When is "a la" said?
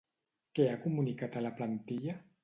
1.37-1.51